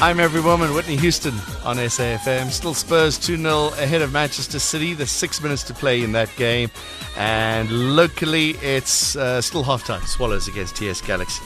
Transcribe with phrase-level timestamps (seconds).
[0.00, 1.34] I'm Every Woman, Whitney Houston
[1.64, 2.52] on SAFM.
[2.52, 4.94] Still Spurs 2 0 ahead of Manchester City.
[4.94, 6.70] There's six minutes to play in that game.
[7.16, 10.00] And locally, it's uh, still half time.
[10.02, 11.42] Swallows against TS Galaxy.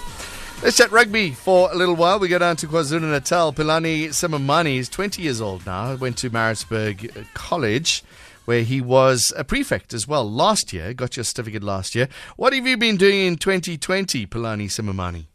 [0.62, 2.18] Let's chat rugby for a little while.
[2.18, 3.54] We go down to KwaZulu Natal.
[3.54, 5.94] Philani Simamane is 20 years old now.
[5.94, 8.04] Went to Maritzburg College,
[8.44, 10.92] where he was a prefect as well last year.
[10.92, 12.06] Got your certificate last year.
[12.36, 15.31] What have you been doing in 2020, Philani Simamane?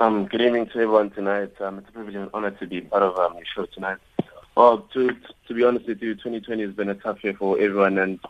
[0.00, 1.60] Um, good evening to everyone tonight.
[1.60, 3.98] Um, it's a privilege and honor to be part of um, your show tonight.
[4.54, 5.10] Well, to
[5.48, 8.20] to be honest with you, 2020 has been a tough year for everyone, and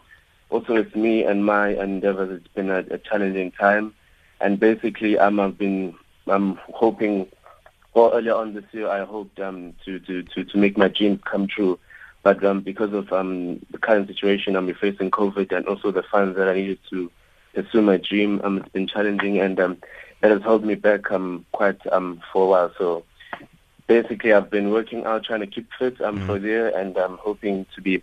[0.48, 3.92] also with me and my endeavors, it's been a, a challenging time.
[4.40, 5.94] And basically, um, I've been
[6.26, 7.26] I'm hoping,
[7.92, 11.20] well, earlier on this year, I hoped um, to, to, to, to make my dreams
[11.30, 11.78] come true.
[12.22, 16.38] But um, because of um, the current situation, I'm facing COVID and also the funds
[16.38, 17.10] that I needed to
[17.54, 19.38] pursue my dream, um, it's been challenging.
[19.38, 19.76] And um,
[20.20, 22.72] that has held me back um, quite um, for a while.
[22.78, 23.04] So
[23.86, 26.26] basically, I've been working out, trying to keep fit um, mm.
[26.26, 28.02] for the year, and I'm hoping to be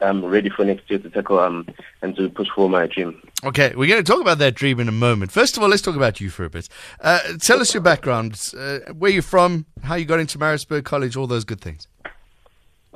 [0.00, 1.66] um, ready for next year to tackle um,
[2.02, 3.20] and to push for my dream.
[3.44, 5.32] Okay, we're going to talk about that dream in a moment.
[5.32, 6.68] First of all, let's talk about you for a bit.
[7.00, 11.16] Uh, tell us your background, uh, where you're from, how you got into Maritzburg College,
[11.16, 11.86] all those good things.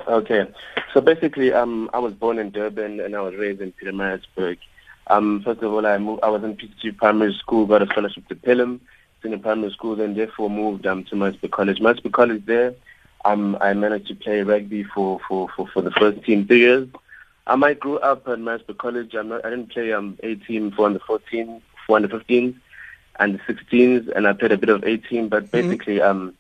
[0.09, 0.47] Okay,
[0.95, 4.59] so basically, um, I was born in Durban and I was raised in Pietermaritzburg.
[5.07, 8.29] Um, first of all, I moved, I was in PCG Primary School, got a scholarship
[8.29, 8.81] to Pelham,
[9.25, 11.81] in primary school, then therefore moved um, to Maritzburg College.
[11.81, 12.75] Maritzburg College there,
[13.25, 16.89] um, I managed to play rugby for, for, for, for the first team three years.
[17.47, 19.15] Um, I grew up at Maritzburg College.
[19.15, 22.55] I'm not, I didn't play um, 18 for under 14, for under 15s,
[23.19, 25.29] and the 16s, and I played a bit of 18.
[25.29, 25.51] But mm-hmm.
[25.51, 26.11] basically, mm-hmm.
[26.11, 26.35] um,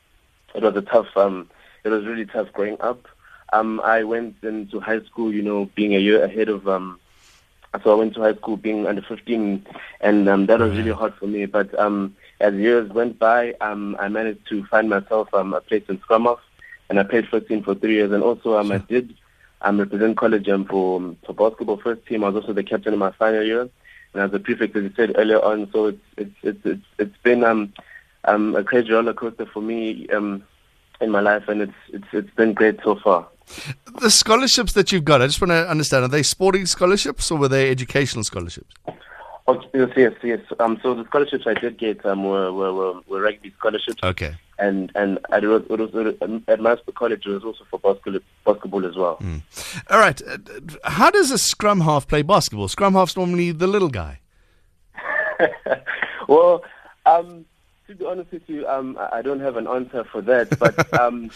[0.54, 1.16] it was a tough.
[1.16, 1.48] Um,
[1.84, 3.08] it was really tough growing up.
[3.52, 7.00] Um, I went into high school, you know, being a year ahead of um,
[7.82, 9.64] so I went to high school being under 15,
[10.00, 11.46] and um, that was really hard for me.
[11.46, 15.84] But um, as years went by, um, I managed to find myself um, a place
[15.88, 16.40] in Scrum half,
[16.88, 18.10] and I played first team for three years.
[18.10, 19.14] And also um, I did
[19.62, 22.24] um, represent college um, for, um, for basketball first team.
[22.24, 23.68] I was also the captain in my final year,
[24.14, 25.70] and as a prefect, as you said earlier on.
[25.72, 27.72] So it's it's it's it's, it's been um,
[28.24, 30.42] um, a crazy roller coaster for me um,
[31.00, 33.28] in my life, and it's it's it's been great so far.
[34.00, 37.38] The scholarships that you've got, I just want to understand, are they sporting scholarships or
[37.38, 38.74] were they educational scholarships?
[39.46, 40.40] Oh, yes, yes, yes.
[40.60, 44.00] Um, so the scholarships I did get um, were, were, were, were rugby scholarships.
[44.02, 44.36] Okay.
[44.58, 46.14] And and was, it was, was,
[46.46, 49.16] at College it was also for basketball, basketball as well.
[49.16, 49.42] Mm.
[49.90, 50.20] All right.
[50.22, 50.38] Uh,
[50.84, 52.68] how does a scrum half play basketball?
[52.68, 54.20] Scrum half's normally the little guy.
[56.28, 56.62] well,
[57.06, 57.46] um,
[57.88, 60.58] to be honest with you, um, I don't have an answer for that.
[60.58, 61.30] But um,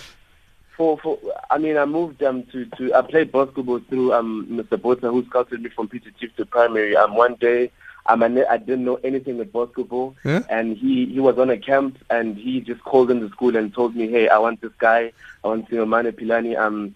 [0.76, 1.18] for for
[1.50, 4.80] I mean I moved um to to I played basketball through um Mr.
[4.80, 6.96] Bota who scouted me from PT Chief to primary.
[6.96, 7.70] Um one day
[8.06, 10.42] um I, I didn't know anything with basketball yeah?
[10.48, 13.72] and he he was on a camp and he just called in the school and
[13.72, 15.12] told me hey I want this guy
[15.44, 16.94] I want Simamane Philani um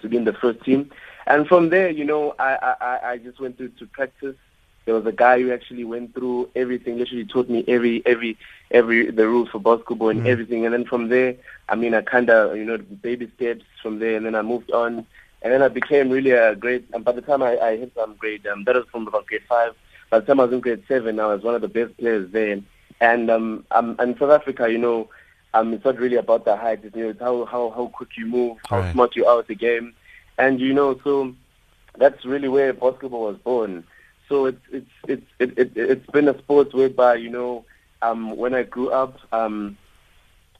[0.00, 0.90] to be in the first team
[1.26, 4.36] and from there you know I I I just went to to practice
[4.84, 8.36] there was a guy who actually went through everything, literally taught me every every
[8.70, 10.28] every the rules for basketball and mm.
[10.28, 10.64] everything.
[10.64, 11.36] And then from there,
[11.68, 14.70] I mean, I kind of you know baby steps from there, and then I moved
[14.72, 15.06] on,
[15.42, 16.86] and then I became really a great.
[16.92, 19.42] And by the time I, I hit some grade, um, that was from about grade
[19.48, 19.74] five.
[20.10, 22.30] By the time I was in grade seven, I was one of the best players
[22.30, 22.60] there.
[23.00, 25.08] And um, um in South Africa, you know,
[25.54, 26.80] um, it's not really about the height.
[26.84, 28.92] It's, you know, it's how how how quick you move, how right.
[28.92, 29.94] smart you are at the game,
[30.36, 31.34] and you know, so
[31.96, 33.84] that's really where basketball was born.
[34.28, 37.64] So it's it's it's it, it, it's been a sport whereby you know
[38.02, 39.76] um, when I grew up, um,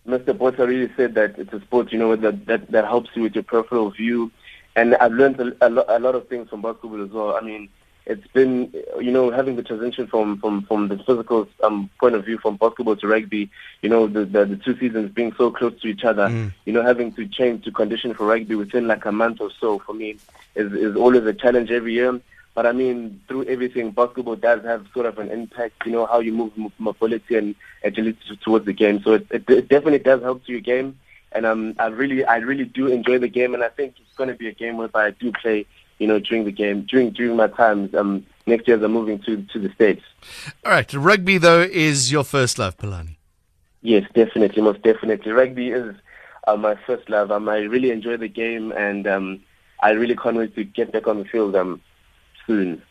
[0.07, 0.37] Mr.
[0.37, 3.35] Bota really said that it's a sport you know that that, that helps you with
[3.35, 4.31] your peripheral view,
[4.77, 7.37] and I've learned a, a, lot, a lot of things from basketball as well.
[7.37, 7.69] I mean,
[8.07, 12.25] it's been you know having the transition from from from the physical um, point of
[12.25, 13.51] view from basketball to rugby.
[13.81, 16.29] You know the, the the two seasons being so close to each other.
[16.29, 16.53] Mm.
[16.67, 19.79] You know having to change to condition for rugby within like a month or so
[19.79, 20.17] for me
[20.55, 22.21] is is always a challenge every year.
[22.55, 25.85] But I mean, through everything, basketball does have sort of an impact.
[25.85, 29.03] You know how you move mobility and agility towards the game.
[29.03, 30.99] So it, it, it definitely does help to your game.
[31.33, 34.29] And um, I really, I really do enjoy the game, and I think it's going
[34.29, 35.67] to be a game whereby I do play.
[35.99, 37.95] You know, during the game, during during my times.
[37.95, 40.03] Um, next year, as I'm moving to to the states.
[40.65, 43.17] All right, rugby though is your first love, Philani.
[43.83, 45.33] Yes, definitely, most definitely.
[45.33, 45.95] Rugby is
[46.47, 47.31] uh, my first love.
[47.31, 49.41] Um, I really enjoy the game, and um,
[49.83, 51.55] I really can't wait to get back on the field.
[51.55, 51.81] Um,
[52.47, 52.83] soon.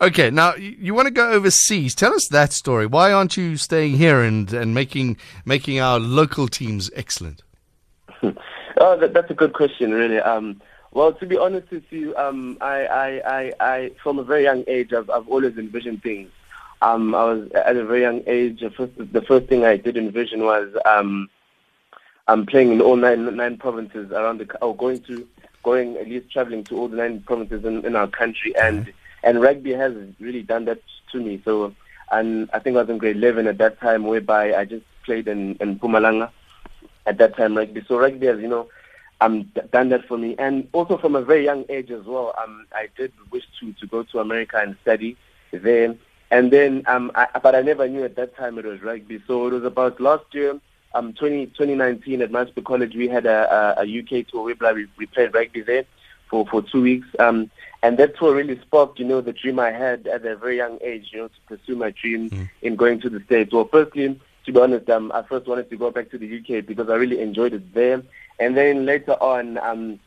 [0.00, 1.94] Okay, now you want to go overseas.
[1.94, 2.86] Tell us that story.
[2.86, 7.42] Why aren't you staying here and, and making making our local teams excellent?
[8.22, 10.18] oh, that, that's a good question, really.
[10.18, 10.60] Um,
[10.92, 14.64] well, to be honest with you, um, I, I, I, I, from a very young
[14.68, 16.30] age, I've, I've always envisioned things.
[16.82, 18.60] Um, I was at a very young age.
[18.60, 21.28] The first, the first thing I did envision was um,
[22.28, 25.26] I'm playing in all nine nine provinces around the or going to
[25.64, 29.40] going at least traveling to all the nine provinces in, in our country and and
[29.40, 30.80] rugby has really done that
[31.12, 31.40] to me.
[31.44, 31.74] So
[32.12, 35.26] and I think I was in grade 11 at that time, whereby I just played
[35.28, 36.30] in in Mpumalanga
[37.06, 37.84] at that time rugby.
[37.88, 38.68] So rugby has you know
[39.20, 42.34] um done that for me, and also from a very young age as well.
[42.42, 45.16] Um, I did wish to to go to America and study
[45.52, 45.96] there.
[46.30, 49.22] And then, um, I, but I never knew at that time it was rugby.
[49.26, 50.58] So it was about last year,
[50.94, 54.54] um, 20, 2019 at Maritzburg College, we had a, a, a UK tour we,
[54.96, 55.84] we played rugby there
[56.30, 57.06] for, for two weeks.
[57.18, 57.50] Um,
[57.82, 60.78] and that tour really sparked, you know, the dream I had at a very young
[60.80, 62.48] age, you know, to pursue my dream mm.
[62.62, 63.52] in going to the States.
[63.52, 66.64] Well, firstly, to be honest, um, I first wanted to go back to the UK
[66.64, 68.02] because I really enjoyed it there.
[68.38, 70.00] And then later on, um,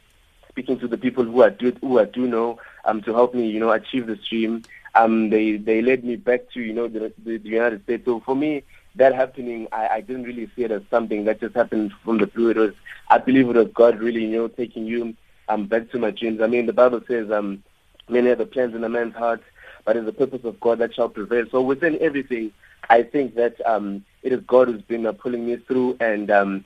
[0.50, 3.48] speaking to the people who I do, who I do know um, to help me,
[3.48, 4.64] you know, achieve this dream,
[4.96, 8.06] um, they, they led me back to, you know, the, the, the United States.
[8.06, 8.64] So for me,
[8.98, 12.28] that happening, I, I didn't really see it as something that just happened from the
[12.28, 12.50] blue.
[12.50, 12.74] It was,
[13.10, 15.16] I believe it was God really, you know, taking you
[15.50, 16.42] um, back to my dreams.
[16.42, 17.64] I mean, the Bible says, um,
[18.10, 19.42] many are the plans in a man's heart,
[19.86, 21.46] but it's the purpose of God that shall prevail.
[21.52, 22.52] So within everything,
[22.90, 25.98] I think that um, it is God who's been uh, pulling me through.
[26.00, 26.66] And um,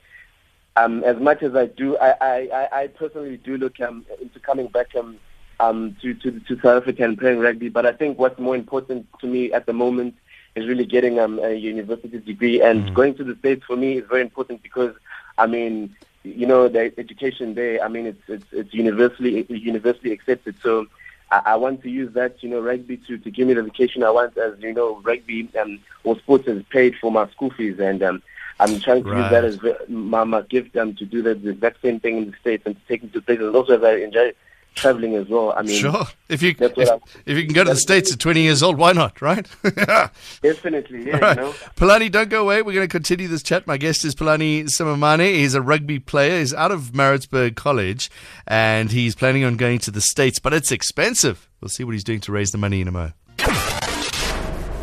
[0.75, 4.67] um, as much as I do, I, I, I personally do look um, into coming
[4.67, 5.17] back um,
[5.59, 7.69] um, to, to, to South Africa and playing rugby.
[7.69, 10.15] But I think what's more important to me at the moment
[10.55, 12.61] is really getting um, a university degree.
[12.61, 12.93] And mm-hmm.
[12.93, 14.93] going to the States for me is very important because,
[15.37, 20.55] I mean, you know, the education there, I mean, it's, it's, it's universally, universally accepted.
[20.61, 20.87] So
[21.31, 24.03] I, I want to use that, you know, rugby to, to give me the education
[24.03, 27.79] I want as, you know, rugby um, or sports has paid for my school fees.
[27.79, 28.21] And um,
[28.59, 29.21] I'm trying to right.
[29.21, 32.31] use that as my, my gift um, to do that, the exact same thing in
[32.31, 33.47] the States and to take me to places.
[33.47, 34.33] And also as I enjoy
[34.75, 35.53] traveling as well.
[35.55, 36.05] I mean, sure.
[36.29, 38.93] If you if, if, you can go to the states at 20 years old, why
[38.93, 39.21] not?
[39.21, 39.47] Right?
[40.41, 41.07] Definitely.
[41.07, 41.17] Yeah.
[41.17, 41.37] Right.
[41.37, 41.51] You know?
[41.75, 42.61] Philani, don't go away.
[42.61, 43.67] We're going to continue this chat.
[43.67, 45.35] My guest is Philani Simamane.
[45.35, 46.39] He's a rugby player.
[46.39, 48.09] He's out of Maritzburg College,
[48.47, 51.49] and he's planning on going to the states, but it's expensive.
[51.59, 53.13] We'll see what he's doing to raise the money in a moment.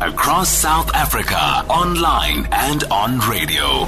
[0.01, 3.85] Across South Africa, online and on radio.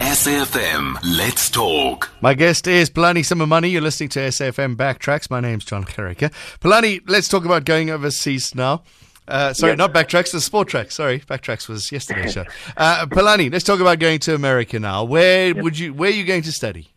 [0.00, 2.10] SAFM, let's talk.
[2.22, 3.70] My guest is Philani Simamane.
[3.70, 5.28] You're listening to SAFM Backtracks.
[5.30, 6.32] My name's John Gericke.
[6.58, 8.82] Philani, let's talk about going overseas now.
[9.28, 10.94] Uh, sorry, not backtracks, the sport Tracks.
[10.94, 12.46] Sorry, backtracks was yesterday's show.
[12.78, 15.04] Uh, Philani, let's talk about going to America now.
[15.04, 15.56] Where yep.
[15.58, 15.92] would you?
[15.92, 16.88] Where are you going to study?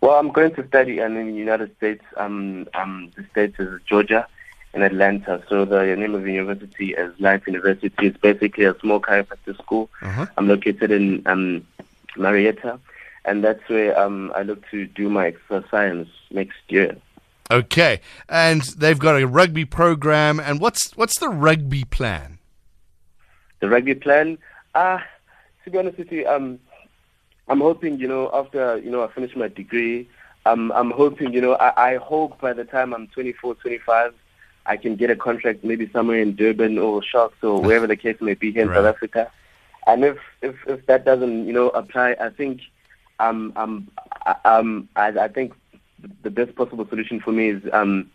[0.00, 2.02] Well, I'm going to study in the United States.
[2.16, 4.26] Um, um, the states is Georgia
[4.72, 5.42] in Atlanta.
[5.50, 7.92] So the name of the university is Life University.
[8.06, 9.90] It's basically a small chiropractic school.
[10.00, 10.26] Uh-huh.
[10.38, 11.66] I'm located in um,
[12.18, 12.78] Marietta,
[13.24, 16.96] and that's where um, I look to do my exercise science next year.
[17.50, 20.40] Okay, and they've got a rugby program.
[20.40, 22.38] And what's what's the rugby plan?
[23.60, 24.38] The rugby plan,
[24.74, 25.00] ah, uh,
[25.64, 26.58] to be honest with you, um,
[27.48, 30.08] I'm hoping you know after you know I finish my degree,
[30.44, 34.14] um, I'm hoping you know I, I hope by the time I'm 24, 25,
[34.66, 38.16] I can get a contract maybe somewhere in Durban or Sharks or wherever the case
[38.20, 38.76] may be here in right.
[38.76, 39.30] South Africa.
[39.86, 42.60] And if, if, if that doesn't, you know, apply, I think
[43.20, 43.88] um, um,
[44.44, 45.54] um, I, I think
[46.22, 48.10] the best possible solution for me is, um,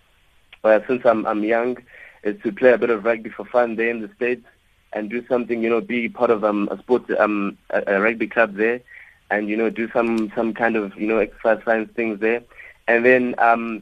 [0.64, 1.78] well, since I'm, I'm young,
[2.24, 4.46] is to play a bit of rugby for fun there in the States
[4.94, 8.28] and do something, you know, be part of um, a sport, um, a, a rugby
[8.28, 8.82] club there
[9.30, 12.44] and, you know, do some, some kind of, you know, exercise science things there.
[12.88, 13.82] And then um,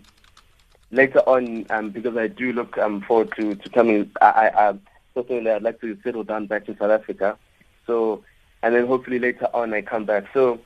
[0.92, 4.78] later on, um, because I do look um, forward to, to coming, I, I, I
[5.16, 7.38] certainly I'd like to settle down back in South Africa.
[7.88, 8.24] So,
[8.62, 10.26] and then hopefully later on I come back.
[10.34, 10.60] So,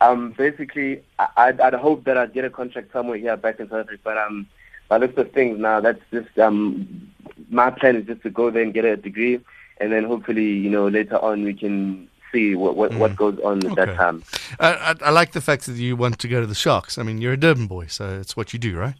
[0.00, 1.02] um, basically,
[1.36, 4.00] I'd, I'd hope that I'd get a contract somewhere here back in South Africa.
[4.02, 4.46] But um,
[4.88, 7.10] by looks of things now, that's just um,
[7.50, 9.40] my plan is just to go there and get a degree,
[9.78, 12.98] and then hopefully, you know, later on we can see what what, mm.
[12.98, 13.84] what goes on at okay.
[13.84, 14.22] that time.
[14.58, 16.96] I, I, like the fact that you want to go to the Sharks.
[16.96, 18.94] I mean, you're a Durban boy, so it's what you do, right?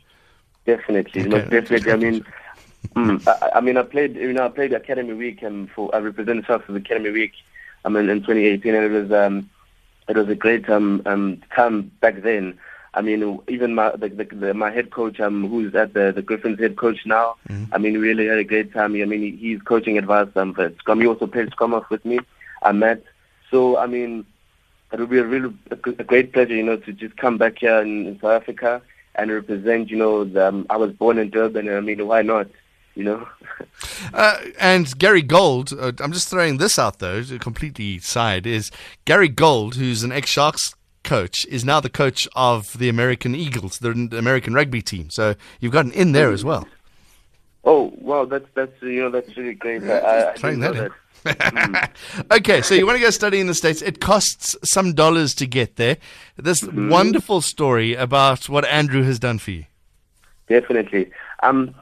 [0.66, 1.48] Definitely, okay.
[1.48, 1.92] definitely.
[1.92, 2.24] I mean.
[2.96, 5.98] mm, I, I, mean, I played, you know, I played Academy Week and for I
[5.98, 7.32] represented Sharks for the Academy Week
[7.84, 9.50] um, in, in 2018, and it was um,
[10.08, 12.58] it was a great um, um, time back then.
[12.92, 16.22] I mean, even my the, the, the, my head coach, um, who's at the the
[16.22, 17.36] Griffins head coach now.
[17.48, 17.72] Mm-hmm.
[17.72, 19.00] I mean, really had a great time.
[19.00, 21.00] I mean, he's coaching advice um, for Scrum.
[21.00, 22.18] He also played Scrum half with me.
[22.62, 23.04] I met.
[23.50, 24.26] So I mean,
[24.92, 27.58] it would be a real a, a great pleasure, you know, to just come back
[27.58, 28.82] here in, in South Africa
[29.14, 29.90] and represent.
[29.90, 32.48] You know, the, um, I was born in Durban, and I mean, why not?
[33.00, 33.26] You know.
[34.14, 38.70] uh, and Gary Gold, uh, I'm just throwing this out though, completely side, is
[39.06, 43.78] Gary Gold, who's an ex Sharks coach, is now the coach of the American Eagles,
[43.78, 45.08] the American rugby team.
[45.08, 46.68] So you've got an in there as well.
[47.62, 49.82] Oh wow, that's that's you know that's really great.
[49.84, 50.90] I, I, throwing that,
[51.24, 51.90] that
[52.32, 53.82] okay, so you want to go study in the States.
[53.82, 55.98] It costs some dollars to get there.
[56.38, 56.88] This Mm-hmm.
[56.88, 59.64] wonderful story about what Andrew has done for you.
[60.48, 61.10] Definitely.
[61.42, 61.74] Um,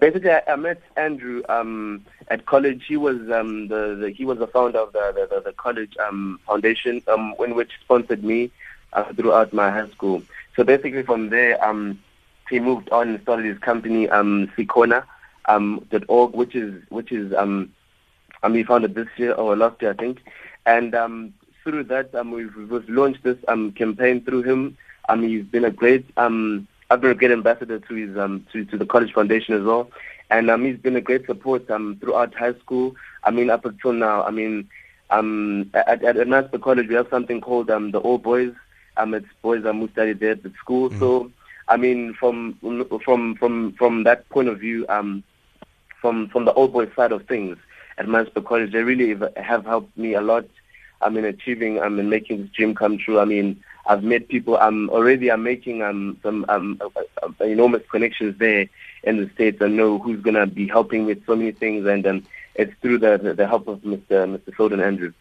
[0.00, 2.84] basically, I, I met Andrew um, at college.
[2.86, 5.96] He was um, the, the he was the founder of the the, the, the college
[5.98, 8.50] um, foundation, um, in which sponsored me
[8.92, 10.22] uh, throughout my high school.
[10.56, 12.00] So basically, from there, um,
[12.50, 15.04] he moved on and started his company, um, Sikona,
[15.46, 17.72] um, dot .org, which is which is um,
[18.42, 20.22] um, he founded this year or last year, I think.
[20.66, 24.76] And um, through that, um, we've, we've launched this um, campaign through him.
[25.08, 28.64] Um, he's been a great, um, I've been a great ambassador to his, um, to,
[28.64, 29.90] to the College Foundation as well.
[30.30, 32.96] And um, he's been a great support um, throughout high school.
[33.24, 34.22] I mean, up until now.
[34.22, 34.68] I mean,
[35.10, 38.54] um, at, at, at Maritzburg College, we have something called um, the All Boys.
[38.96, 40.90] Um, it's boys um, who study there at the school.
[40.98, 41.30] So,
[41.68, 42.58] I mean, from
[43.04, 45.22] from from from that point of view, um,
[46.00, 47.58] from from the old boy side of things
[47.98, 50.46] at Maritzburg College, they really have helped me a lot.
[51.00, 53.20] I mean, achieving um, and making this dream come true.
[53.20, 54.56] I mean, I've met people.
[54.56, 58.68] I'm um, already I'm making um some um uh, uh, enormous connections there
[59.02, 59.62] in the states.
[59.62, 63.16] I know who's gonna be helping with so many things, and um, it's through the,
[63.16, 64.38] the the help of Mr.
[64.38, 64.56] Mr.
[64.56, 65.12] Soden Andrew.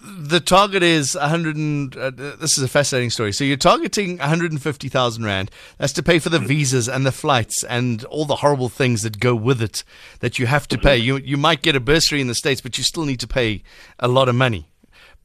[0.00, 1.56] The target is 100.
[1.56, 3.32] And, uh, this is a fascinating story.
[3.32, 5.50] So you're targeting 150,000 rand.
[5.78, 9.18] That's to pay for the visas and the flights and all the horrible things that
[9.18, 9.84] go with it
[10.20, 10.96] that you have to pay.
[10.96, 13.62] You you might get a bursary in the states, but you still need to pay
[13.98, 14.68] a lot of money.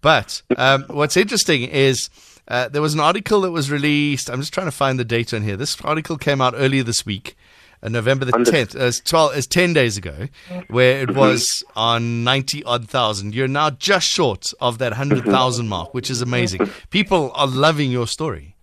[0.01, 2.10] But um, what's interesting is.
[2.51, 4.29] Uh, there was an article that was released.
[4.29, 5.55] I'm just trying to find the date on here.
[5.55, 7.38] This article came out earlier this week,
[7.81, 10.27] uh, November the 10th, as 12 as 10 days ago,
[10.67, 13.34] where it was on 90 odd thousand.
[13.34, 16.70] You're now just short of that 100,000 mark, which is amazing.
[16.89, 18.58] People are loving your story.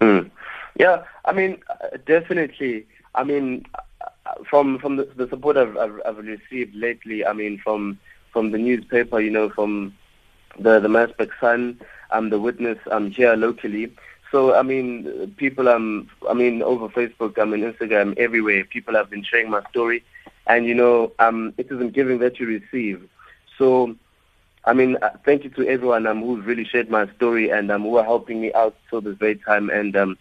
[0.00, 0.30] Mm.
[0.80, 2.86] Yeah, I mean, uh, definitely.
[3.14, 3.66] I mean,
[4.00, 7.26] uh, from from the, the support I've, I've, I've received lately.
[7.26, 7.98] I mean, from
[8.32, 9.94] from the newspaper, you know, from
[10.58, 11.78] the the Maritzburg Sun,
[12.14, 13.92] um, the Witness, um, here locally.
[14.30, 19.10] So I mean, people, um, I mean, over Facebook, I mean, Instagram, everywhere, people have
[19.10, 20.02] been sharing my story,
[20.46, 23.08] and you know, um, it isn't giving that you receive.
[23.58, 23.94] So
[24.64, 27.82] I mean, uh, thank you to everyone um, who's really shared my story and um,
[27.82, 29.70] who are helping me out till this very time.
[29.70, 30.16] And um,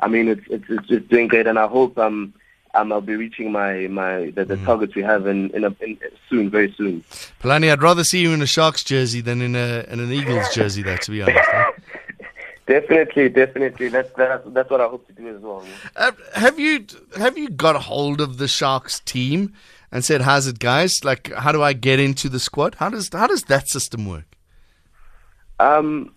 [0.00, 2.34] I mean, it's it's it's just doing great, and I hope um,
[2.76, 5.98] um I'll be reaching my my the, the targets we have in in, a, in
[6.28, 7.02] soon, very soon.
[7.42, 10.46] Philani, I'd rather see you in a Sharks jersey than in a in an Eagles
[10.54, 10.96] jersey, though.
[10.96, 11.38] To be honest.
[11.42, 11.72] huh?
[12.66, 13.88] Definitely, definitely.
[13.88, 15.64] That's that's that's what I hope to do as well.
[15.94, 16.84] Uh, have you
[17.16, 19.52] have you got hold of the Sharks team
[19.92, 21.04] and said, "How's it, guys?
[21.04, 22.74] Like, how do I get into the squad?
[22.76, 24.24] How does how does that system work?"
[25.60, 26.12] Um,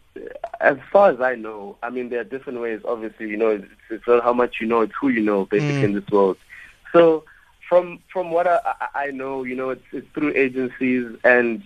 [0.59, 2.81] as far as I know, I mean, there are different ways.
[2.83, 5.81] Obviously, you know, it's, it's not how much you know; it's who you know, basically,
[5.81, 5.83] Mm.
[5.83, 6.37] in this world.
[6.91, 7.23] So,
[7.67, 8.59] from from what I,
[8.95, 11.15] I, know, you know, it's, it's through agencies.
[11.23, 11.63] And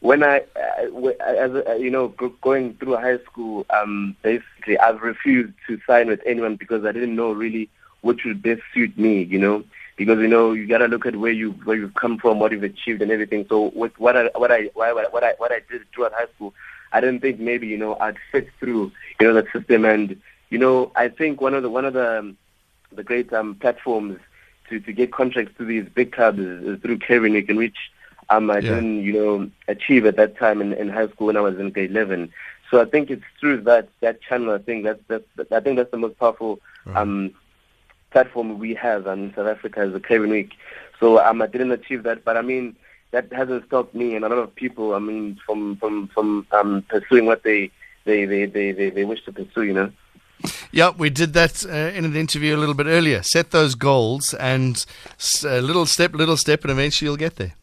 [0.00, 5.00] when I, uh, as a, you know, go- going through high school, um, basically, I've
[5.02, 7.68] refused to sign with anyone because I didn't know really
[8.02, 9.22] which would best suit me.
[9.22, 9.64] You know,
[9.96, 12.62] because you know you gotta look at where you where you've come from, what you've
[12.62, 13.46] achieved, and everything.
[13.48, 16.54] So, with what I what I, what I, what I did throughout high school.
[16.92, 18.90] I didn't think maybe you know I'd fit through
[19.20, 22.18] you know that system, and you know I think one of the one of the
[22.18, 22.36] um,
[22.92, 24.18] the great um, platforms
[24.70, 27.76] to to get contracts to these big clubs is, is through Craven Week, in which
[28.30, 28.70] um I Yeah.
[28.70, 31.70] didn't you know achieve at that time in, in high school when I was in
[31.70, 32.32] grade eleven.
[32.70, 34.54] So I think it's through that that channel.
[34.54, 36.60] I think that's that's I think that's the most powerful
[36.94, 37.32] um
[38.10, 40.52] platform we have um, in South Africa is the Craven Week.
[40.98, 42.76] So um, I didn't achieve that, but I mean
[43.12, 44.94] that hasn't stopped me and a lot of people.
[44.94, 47.70] I mean from from from um, pursuing what they
[48.04, 49.62] they, they, they, they they wish to pursue.
[49.62, 49.92] You know.
[50.72, 53.22] Yeah, we did that uh, in an interview a little bit earlier.
[53.22, 54.84] Set those goals and
[55.44, 57.54] uh, little step, little step, and eventually you'll get there.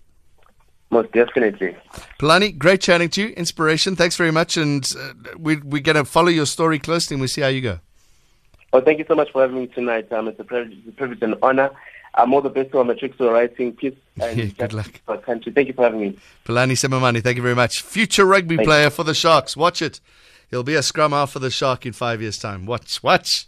[0.89, 1.75] Most definitely.
[2.19, 3.27] Philani, great chatting to you.
[3.29, 3.95] Inspiration.
[3.95, 7.27] Thanks very much, and uh, we, we're going to follow your story closely, and we'll
[7.27, 7.79] see how you go.
[8.71, 10.11] Well, thank you so much for having me tonight.
[10.11, 11.71] Um, it's a privilege, it's a privilege and honor.
[12.15, 15.01] I'm all the best to our matrix for writing peace and Yeah, good luck.
[15.05, 15.51] for our country.
[15.51, 16.17] Thank you for having me.
[16.45, 17.81] Philani Simamane, thank you very much.
[17.81, 19.55] Future rugby Thank player for the Sharks.
[19.55, 19.99] Watch it.
[20.49, 22.65] He'll be a scrum half for the Shark in five years' time.
[22.65, 23.47] Watch, watch.